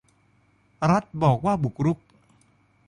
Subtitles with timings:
[0.91, 1.97] รัฐบอกว่าบุกรุก